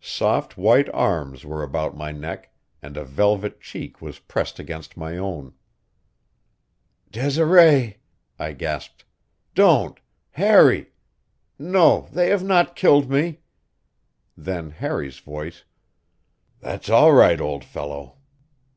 Soft 0.00 0.56
white 0.56 0.88
arms 0.94 1.44
were 1.44 1.60
about 1.64 1.96
my 1.96 2.12
neck, 2.12 2.52
and 2.82 2.96
a 2.96 3.04
velvet 3.04 3.60
cheek 3.60 4.00
was 4.00 4.20
pressed 4.20 4.60
against 4.60 4.96
my 4.96 5.18
own. 5.18 5.54
"Desiree!" 7.10 7.98
I 8.38 8.52
gasped. 8.52 9.04
"Don't! 9.56 9.98
Harry! 10.30 10.92
No, 11.58 12.06
they 12.12 12.28
have 12.28 12.44
not 12.44 12.76
killed 12.76 13.10
me" 13.10 13.40
Then 14.46 14.70
Harry's 14.70 15.18
voice: 15.18 15.64
"That's 16.60 16.88
all 16.88 17.12
right, 17.12 17.40
old 17.40 17.64
fellow. 17.64 18.18